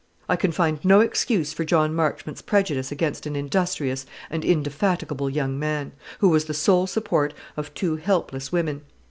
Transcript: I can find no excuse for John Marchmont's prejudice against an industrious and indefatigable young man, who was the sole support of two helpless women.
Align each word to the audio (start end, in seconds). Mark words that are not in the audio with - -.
I 0.27 0.35
can 0.35 0.51
find 0.51 0.83
no 0.83 0.99
excuse 1.01 1.53
for 1.53 1.63
John 1.63 1.93
Marchmont's 1.93 2.41
prejudice 2.41 2.91
against 2.91 3.27
an 3.27 3.35
industrious 3.35 4.07
and 4.31 4.43
indefatigable 4.43 5.29
young 5.29 5.59
man, 5.59 5.91
who 6.17 6.29
was 6.29 6.45
the 6.45 6.55
sole 6.55 6.87
support 6.87 7.35
of 7.55 7.71
two 7.75 7.97
helpless 7.97 8.51
women. 8.51 8.81